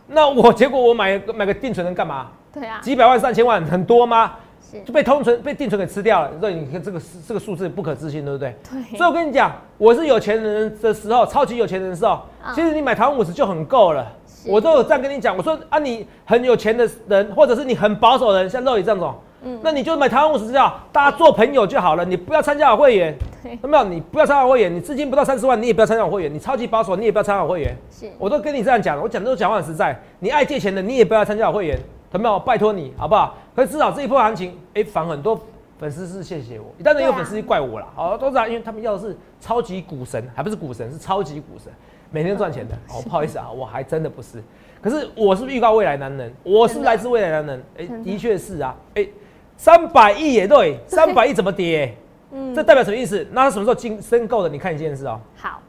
[0.06, 2.28] 那我结果我买买个定存能干嘛？
[2.52, 4.32] 对啊，几百万、上千万，很多吗？
[4.70, 6.30] 是就被通存、被定存给吃掉了。
[6.40, 8.54] 所以你看这个这个数字不可置信，对不对？
[8.70, 14.06] 对，所以我跟你讲，我是有钱人的时候，超级有钱人的时候，嗯其实你买台湾五十就很够了。
[14.26, 23.84] 是我都有这样跟你讲，我说啊，你很有钱的人，或者是你很保守的人，像肉宇这种，嗯那你就买台湾五十就好，大家做朋友就好了，你不要参加我会员，对有没有？
[23.84, 27.76] 你不要参加我会员，你资金不到三十万，你也不要参加我会员，你超级保守，你也不要参加我会员。
[27.90, 29.96] 是，我都跟你这样讲了，我讲的都讲话很实在。
[30.18, 31.78] 你爱借钱的，你也不要参加我会员，
[32.12, 32.38] 有没有？
[32.40, 33.34] 拜托你好不好？
[33.56, 35.40] 可是至少这一波行情，哎、反很多
[35.78, 37.86] 粉丝是谢谢我，当然也有粉丝怪我啦。
[37.94, 41.72] 好，都知道，因为他们要的是超级股神，还不是股神，是超级股神，
[42.10, 42.74] 每天赚钱的。
[42.92, 44.42] 哦，不好意思啊，我还真的不是。
[44.82, 46.32] 可是我是不是预告未来男人？
[46.42, 47.64] 我是来自未来男人？
[47.78, 48.76] 哎、真的的确是啊。
[48.94, 49.08] 哎、
[49.56, 51.96] 三百亿也对，三百亿怎么跌、
[52.30, 53.26] 嗯这代表什么意思？
[53.32, 54.48] 那他什么时候进申购的？
[54.48, 55.62] 你看一件事哦、好，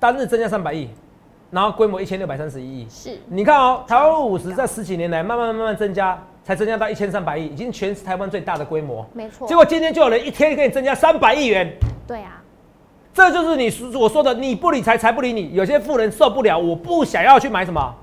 [0.00, 0.88] 单日增加三百亿，
[1.50, 2.86] 然后规模一千六百三十一亿。
[2.88, 9.06] 是，你看哦，台湾五十在十几年来慢慢慢慢增加，才增加到一千三百亿，已经全是台湾最大的规模。
[9.12, 11.72] 没错，结果今天就有人一天给你增加三百亿元，
[12.06, 12.42] 对啊，
[13.14, 15.52] 这就是你说我说的，你不理财，财不理你。
[15.54, 17.94] 有些富人受不了，我不想要去买什么，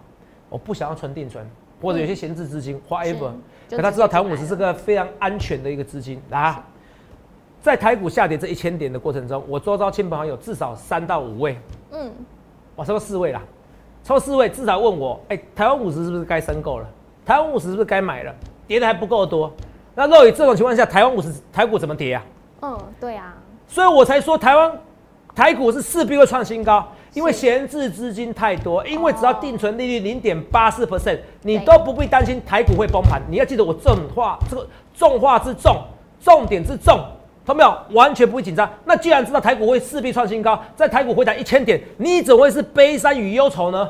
[0.49, 1.45] 我不想要存定存，
[1.82, 3.32] 或者有些闲置资金，whatever。
[3.69, 6.63] 可他知道台湾五十是个非常安全的一个资金啊。
[7.60, 11.58] 在台股下跌这一千点的过程中，我周遭亲朋好友至少三到五位，
[11.91, 12.12] 嗯，
[12.75, 13.41] 我超过四位啦，
[14.03, 16.86] 超过四位至少问我，哎、台湾五十是不是该申购了？
[17.25, 18.33] 台湾五十是不是该买了？
[18.65, 19.51] 跌的还不够多，
[19.93, 22.23] 那若以这种情况下，台湾五十台股怎么跌啊？
[22.62, 23.36] 嗯，对啊，
[23.67, 24.71] 所以我才说台湾
[25.36, 33.21] 台股是势必会创新高，因为闲置资金太多，因为只要定存利率零点八四 percent，你都不必担心台股会崩盘。
[33.29, 35.75] 你要记得我重话这个重话之重，
[36.19, 36.99] 重点之重。
[37.45, 37.77] 懂没有？
[37.91, 38.69] 完全不会紧张。
[38.86, 43.89] 那既然知道台股会势必创新高，在台股回档一千点，你怎么会是悲伤与忧愁呢？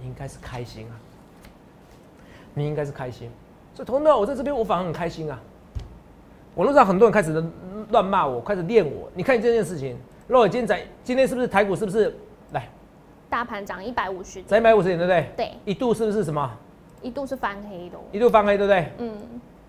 [0.00, 0.94] 你应该是开心啊！
[2.54, 3.30] 你应该是开心。
[3.74, 5.38] 所以，同学们，我在这边我反而很开心啊。
[6.56, 7.44] 网络上很多人开始
[7.90, 9.08] 乱骂我，开始练我。
[9.14, 12.12] 你看这件事情，若我今天在今天是不是台股是不是
[12.52, 12.68] 来
[13.28, 15.30] 大盘涨一百五十涨一百五十点，对不对？
[15.36, 16.50] 对，一度是不是什么？
[17.00, 18.92] 一度是翻黑的哦，一度翻黑，对不对？
[18.98, 19.12] 嗯，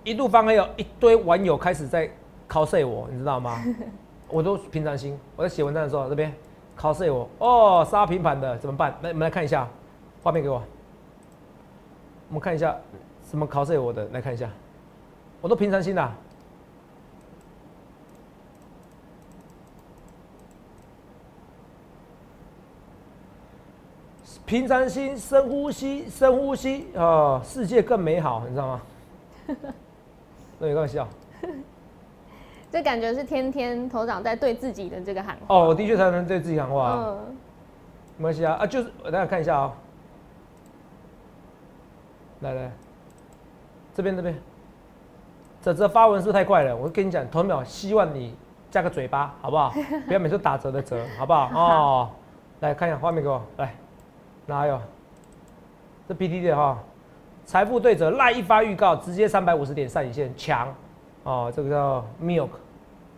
[0.04, 2.10] 一度翻黑有一堆网友开始在
[2.52, 3.64] cos 我，你知道吗？
[4.28, 6.34] 我都平常心，我在写文章的时候这边
[6.78, 8.94] cos 我，哦，杀平盘的怎么办？
[9.02, 9.66] 来，我们来看一下
[10.22, 10.62] 画面给我，
[12.28, 12.76] 我们看一下
[13.30, 14.50] 什么 cos 我的，来看一下，
[15.40, 16.14] 我都平常心的啊、
[24.46, 28.82] 平常心，深呼吸，深呼吸，哦，世界更美好，你知道吗？
[30.60, 31.08] 那你干嘛笑？
[32.72, 37.36] 这感觉是天天头长在对自己的这个喊话，哦，我的确才能对自己喊话、啊，嗯，
[38.18, 39.74] 没关系啊，啊，就是我大家看一下啊、
[42.40, 42.72] 来来，
[43.94, 44.34] 这边这边，
[45.62, 46.74] 这这发文是不是太快了？
[46.74, 48.34] 我跟你讲，头秒希望你
[48.70, 49.74] 加个嘴巴，好不好？
[50.08, 51.50] 不要每次打折的折，好不好？
[51.54, 52.10] 哦，
[52.62, 53.76] 来看一下画面给我，来，
[54.46, 54.80] 哪有？
[56.08, 56.78] 这 PDD 的哈，
[57.44, 60.74] 财富对折赖一发预告，直接三百五十点上影线强，
[61.24, 62.50] 哦，这个叫 Milk，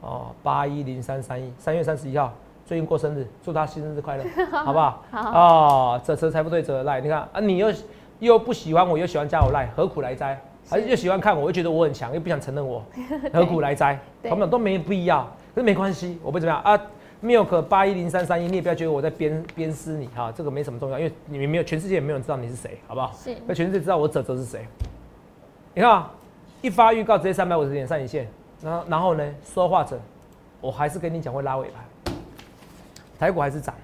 [0.02, 2.34] 哦，八一零三三一，三月三十一号，
[2.66, 5.04] 最近过生日，祝他新生日快乐， 好不好？
[5.12, 7.72] 好哦，这车财富对折赖，你看啊，你又
[8.20, 10.39] 又不喜欢我，又喜欢加我赖，何苦来哉？
[10.70, 12.84] 还是又喜欢看我，又觉得我很强，又不想承认我，
[13.34, 14.00] 何苦来哉？
[14.22, 16.80] 对他们都没必要，可是没关系，我不怎么样啊。
[17.24, 23.13] Milk 八一零三三一，你也不要觉得我在鞭鞭尸你哈，这个没什么重要，因为你们没有全世界也没有人知道你是谁，好不好？
[23.13, 24.68] 是那全世界知道我泽泽是谁。
[25.74, 26.12] 你看啊，
[26.63, 28.26] 一发预告直接三百五十点上影线，
[28.62, 29.99] 然后然后呢，说话者，
[30.62, 32.15] 我还是跟你讲会拉尾盘，
[33.19, 33.76] 台股还是涨，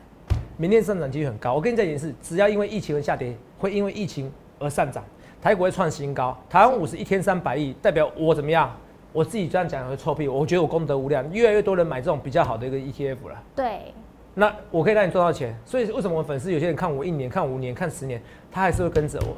[0.55, 1.53] 明天上涨几率很高。
[1.53, 5.03] 我跟你讲一件事，只要因为疫情而下跌，会因为疫情而上涨，
[5.41, 6.37] 台股会创新高。
[6.49, 8.73] 台湾五十一天三百亿，代表我怎么样？
[9.11, 13.43] 我自己这样讲会臭屁，我觉得我功德无量，越来越多人买这种比较好的一个 ETF 了。
[13.53, 13.93] 对，
[14.35, 19.35] 那我可以让你赚到钱，所以为什么我粉丝有些人看我一年、看五年、看十年，他还是会跟着我，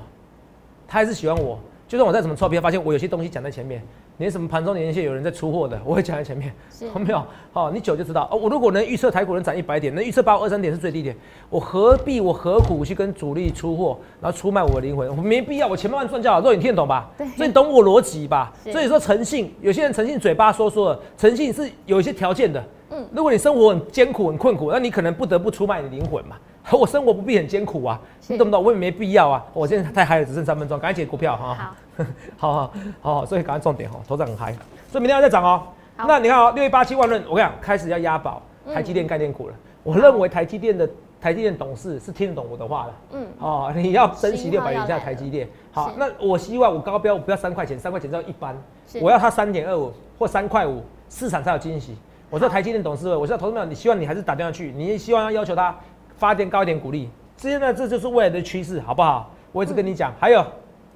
[0.88, 1.58] 他还是喜欢我。
[1.92, 3.84] 就算我再怎么臭屁，他发现我有些东西讲在前面，
[4.18, 7.22] 连什么盘中连线有人在出货的， 我会讲在前面，是有 没有？
[7.52, 8.38] 好，你久就知道哦。
[8.38, 11.14] 我如果能预测台股能涨一百点，能预测八五二三点是最低点，
[11.50, 15.06] 我何必我何苦去跟主力出货，然后出卖我的灵魂？
[15.18, 16.40] 我没必要，我钱慢慢赚就好。
[16.40, 17.10] 肉你听得懂吧？
[17.18, 18.54] 对所以你懂我逻辑吧？
[18.72, 22.64] 所以说诚信，有些人诚信嘴巴说说的，诚信是有一些条件的。
[22.92, 26.38] 嗯，如果你生活很艰苦、很困苦，那你可能不得不出卖你的灵魂嘛。
[26.72, 28.64] 我生活不必很艰苦啊，你懂不懂？
[28.64, 29.44] 我也没必要啊。
[29.54, 31.76] 我现在太嗨了，只剩三分钟，赶快解股票哈。
[31.98, 32.06] 好，
[32.38, 34.54] 好好好好，所以赶快重点哦，头涨很嗨，
[34.92, 35.64] 所以明天要再涨哦。
[35.98, 38.42] 那你看哦，六一八七万润，我跟你讲，开始要押宝
[38.74, 39.56] 台积电概念股了。
[39.84, 40.88] 我认为台积电的
[41.20, 42.94] 台积电董事是听得懂我的话的。
[43.14, 45.48] 嗯，哦，你要珍惜六百元以下台积电。
[45.72, 48.56] 好，那我希望我高标我不要三块钱，三块钱叫一般，
[49.02, 51.96] 我要它三点二五或三块五，市场才有惊喜。
[52.30, 55.76] 我说好台积电董事会，我知道投资者，你希望你还是打电话去，你也希望要要求他
[56.22, 57.10] 发电高一点鼓励。
[57.36, 59.32] 这呢，这就是未来的趋势，好不好？
[59.52, 60.46] 我一直跟你讲，还有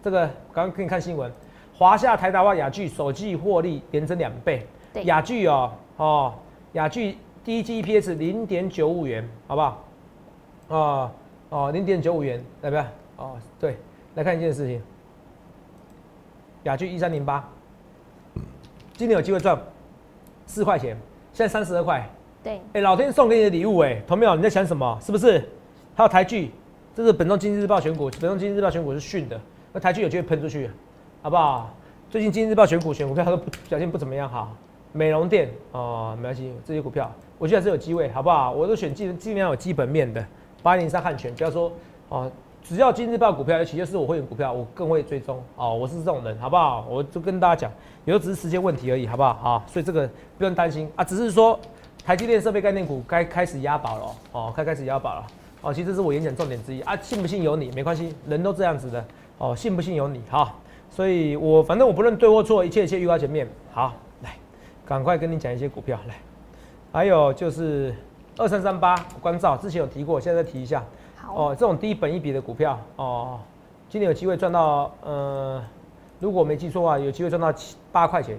[0.03, 1.31] 这个刚刚给你看新闻，
[1.73, 6.33] 华夏、台达化、雅聚首季获利连增两倍，对雅聚哦哦，
[6.73, 9.83] 雅聚第一季 EPS 零点九五元，好不好？
[10.67, 11.11] 哦
[11.49, 12.85] 哦，零点九五元，来不要？
[13.17, 13.77] 哦，对，
[14.13, 14.79] 来看一件事情，
[16.65, 17.43] 雅聚一三零八，
[18.93, 19.59] 今年有机会赚
[20.45, 20.95] 四块钱，
[21.33, 22.07] 现在三十二块，
[22.45, 24.35] 对，哎、老天送给你的礼物哎、同没有？
[24.35, 24.99] 你在想什么？
[25.01, 25.43] 是不是？
[25.95, 26.51] 还有台剧，
[26.93, 29.41] 这是本周经济日报选股，本周经济日报选股是训的，
[29.73, 30.69] 那台剧有机会喷出去，
[31.23, 31.73] 好不好？
[32.07, 34.47] 最近经济日报选股选股票它都不表现不怎么样哈，
[34.91, 38.51] 美容店哦，没关系，这些股票我觉得还是有机会，好不好？
[38.51, 40.23] 我都选尽尽量有基本面的，
[40.61, 41.71] 八零三汉权，不要说
[42.09, 42.31] 哦，
[42.63, 46.85] 只要经济日报股票，尤其就是我会员股票，我更会追踪哦，我是这种人，好不好？
[46.87, 47.71] 我就跟大家讲，
[48.05, 49.33] 有时只是时间问题而已，好不好？
[49.33, 51.59] 好，所以这个不用担心啊，只是说
[52.05, 55.25] 台积电设备概念股该开始押宝了哦，该开始押宝了
[55.61, 55.73] 哦。
[55.73, 59.03] 其实这是我演讲重点之一啊，信不信由你，没关系，人都这样子的
[59.39, 60.53] 哦，信不信由你哈。
[60.87, 63.47] 所以我反正我不论对或错，一切一切预告前面。
[63.73, 63.91] 好，
[64.21, 64.35] 来，
[64.85, 66.13] 赶快跟你讲一些股票来，
[66.91, 67.95] 还有就是
[68.37, 70.83] 二三三八关照，之前有提过，现在再提一下。
[71.15, 73.39] 好，哦，这种低本一笔的股票哦，
[73.89, 75.59] 今年有机会赚到呃，
[76.19, 78.37] 如果我没记错的话，有机会赚到七八块钱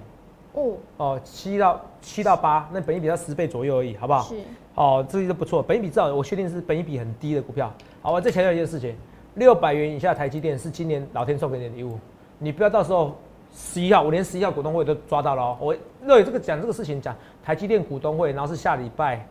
[0.56, 4.22] 哦，哦，七到七到八，那本一比它十倍左右而已，好不好？
[4.22, 4.34] 是，
[4.74, 7.70] 哦，这些都不错，本一比至少我确定是本一比很低的股票。
[8.00, 8.96] 好，我再强调一件事情，
[9.34, 11.98] 六百元以下台积电是今年老天送给你的礼物，
[12.38, 13.14] 你不要到时候
[13.54, 15.56] 十一号，我连十一号股东会都抓到了哦。
[15.60, 17.14] 我对这个讲这个事情讲
[17.44, 19.26] 台积电股东会，然后是下礼拜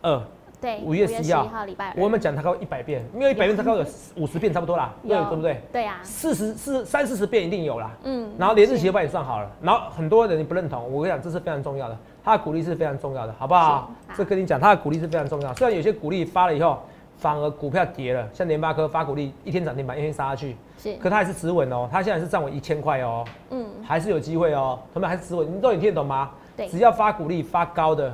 [0.00, 0.22] 二，
[0.60, 1.44] 对，五月十一号。
[1.48, 3.84] 号礼拜二，我们讲它高一百遍，没有一百遍，它高有。
[4.16, 5.60] 五十遍差不多啦，对有对不对？
[5.72, 7.90] 对啊，四十四三四十遍一定有啦。
[8.04, 13.90] 嗯，然后连日期是都帮你算好了，然后很多人你不认同，我跟你讲，这是非常重要的，他的鼓励是非常重要的，好不好？
[14.16, 15.54] 这跟你讲，他的鼓励是非常重要。
[15.54, 16.78] 虽然有些鼓励发了以后，
[17.16, 26.30] 反而股票跌了，像联发科发鼓励一天涨停板，一天杀下去，是，可它还是止稳哦，它现在是站稳一千块哦，嗯，还是有机会哦，他们还是止稳，你都你听得懂吗？
[26.56, 26.68] 对。
[26.68, 28.12] 只要发鼓励发高的，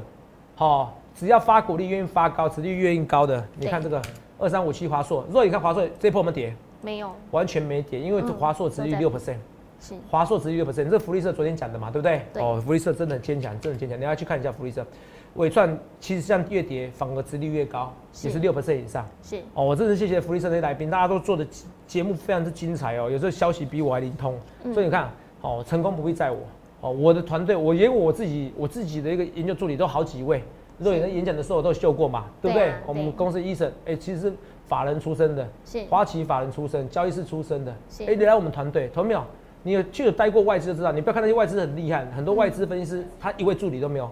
[0.55, 4.01] 好、只要发鼓励愿意发高，持率愿意高的，你看这个
[4.39, 9.11] 二三五七华硕，如果你看华硕这波我们跌，没有，完全没跌，因为嗯华硕持率六。
[9.11, 9.37] percent。
[9.79, 12.23] 是，华硕值率六 percent，这福利社昨天讲的嘛，对不对？
[12.33, 12.43] 对。
[12.43, 14.87] 哦，福利社真的很坚强，真的很坚强，你要去看一下福利社。
[15.35, 18.27] 伟创其实像越跌，反而值率越高，是。
[18.29, 19.07] 也是六 percent 以上。
[19.23, 21.47] 是，哦，我真是谢谢福利社这些来宾，大家都做的
[21.87, 24.73] 节目非常之精彩哦，有时候消息比我还灵通，嗯。
[24.73, 25.11] 所以你看，
[25.43, 26.39] 哦，成功不必在我，
[26.81, 30.43] 哦，我的团队，我连我自己我自己的一个研究助理都好几位，
[30.79, 32.67] 若你在演讲的时候我都秀过嘛，对不对？
[32.67, 34.33] 对啊我们公司医生，哎，其实是
[34.67, 39.23] 法人出身的，是，花旗法人出身，交易室出身的，是哎、你来我们团队，同没有？
[39.63, 44.11] 你有去有待过外资就知道，你不要看那些外资很厉害，很多外资分析师他一位助理都没有，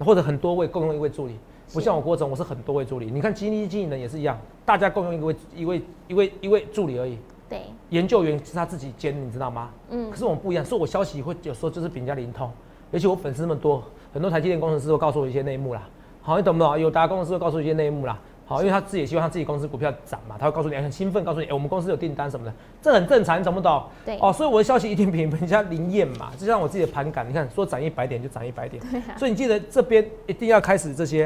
[0.00, 1.36] 或者很多位共用一位助理，
[1.72, 3.10] 不像我郭总，我是很多位助理。
[3.10, 9.70] 你看基金经理人也是一样，大家共用一位一位一位一位助理而已，对，研究员是他自己兼，你知道吗？
[9.90, 12.50] 嗯可，是我们不一样，所以我消息会有时候就是比人家灵通，
[12.92, 15.88] 而且我粉丝那么多，很多台积电工程师都告诉我一些内幕啦。
[16.26, 16.76] 好，你懂不懂？
[16.76, 18.18] 有达工程师会告诉我一些内幕啦。
[18.46, 23.80] 好，因为他自己也希望他自己公司股票涨嘛，他会告诉你很兴奋，告诉你，哎，我们公司有订单什么的，这很正常，你懂不懂？
[24.04, 24.18] 对。
[24.20, 29.00] 哦，所以我的消息一定比人家灵验嘛，就像我自己的盘感，你看说涨一百点就涨一百点，对。
[29.16, 31.24] 所以你记得这边一定要开始这些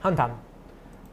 [0.00, 0.30] 汉唐，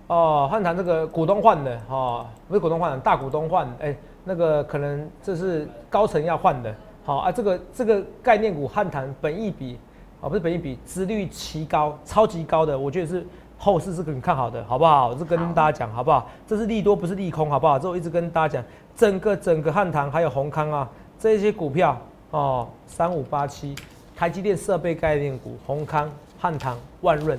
[0.06, 9.80] 哦，汉唐这个股东换的，哦，不是股东换，大股东换，哎，那个可能这是高层要换的，好啊，这个这个概念股汉唐本益比，
[10.22, 13.26] 哦，不是本益比，殖率奇高，超级高的，我觉得是。
[13.64, 15.10] 后市是很看好的，好不好？
[15.10, 16.28] 我是跟大家讲，好不好？
[16.48, 17.78] 这是利多，不是利空，好不好？
[17.78, 18.64] 这我一直跟大家讲，
[18.96, 21.96] 整个整个汉唐还有宏康啊，这些股票
[22.32, 23.76] 哦，三五八七，
[24.16, 27.38] 台积电设备概念股，宏康、汉唐、万润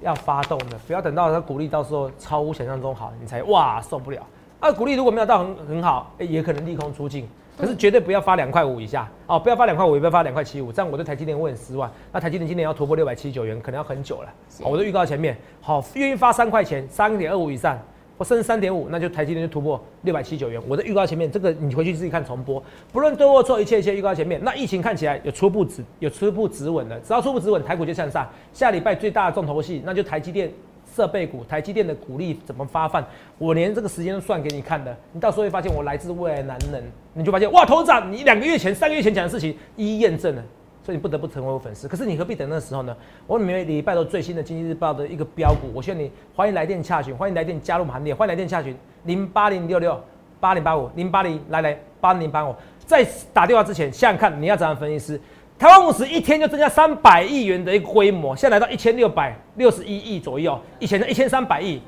[0.00, 4.22] 要发动的，不要等到它股利到时候超乎想象中好，你才哇受不了。
[4.60, 7.28] 啊，股利如果没有到很很好，哎，也可能利空出尽。
[7.60, 11.90] 可是绝对不要发两块五以下哦，不要发两块五，也不要发两块七五，这样我对台积电会很失望。
[12.10, 14.28] 那台积电今年要突破六百七十九元，可能要很久了。
[14.62, 17.78] 我都预告前面，好，愿意发三块钱，三点二五以上，
[18.16, 20.60] 或甚至三点五，那就台积电就突破六百七十九元。
[20.66, 22.62] 我的预告前面，这个你回去自己看重播。
[22.92, 24.40] 不论对或错，一切一切预告前面。
[24.42, 28.26] 那疫情看起来有初步止，有初步止稳了，只要初步止稳，台股就向上。
[28.52, 30.50] 下礼拜最大的重头戏，那就台积电。
[30.94, 33.04] 设备股、台积电的股利怎么发放？
[33.38, 34.96] 我连这个时间都算给你看的。
[35.12, 36.82] 你到时候会发现我来自未来男人，
[37.14, 40.42] 你就发现哇，头长，你两个月前、三个月前讲的事情一一验证了，
[40.84, 41.86] 所以你不得不成为我粉丝。
[41.86, 42.96] 可是你何必等那时候呢？
[43.26, 49.98] 我每礼拜都最新的经济日报的一个标股，我劝你欢迎来电洽询，欢迎来电加入行列，欢迎来电洽询零八零六六
[50.38, 52.54] 八零八五零八零来来八零八五。
[52.84, 55.20] 在打电话之前，想想看你要怎样分析师。
[55.60, 61.78] 台湾五十一天就增加三百亿元的一个规模，现在来到一千六百六十一亿左右，以前的一千三百亿，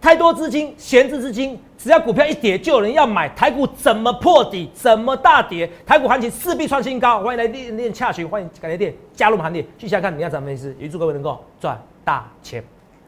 [0.00, 7.18] 太多资金闲置资金，只要股票一跌就有人要买，台股怎么破底，怎么大跌，台股行情势必创新高。
[7.24, 12.62] 欢迎来练练洽询，欢迎改电加入行列，去下看你要怎么分析，预祝各位能够赚大钱。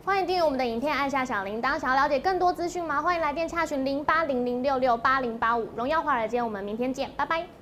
[0.05, 1.79] 欢迎订阅我们的影片，按下小铃铛。
[1.79, 3.01] 想要了解更多资讯吗？
[3.01, 5.69] 欢迎来电洽询零八零零六六八零八五。
[5.77, 7.62] 荣耀华尔街，我们明天见，拜拜。